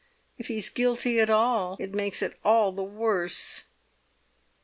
[0.39, 3.65] If he's guilty at all, it makes it all the worse."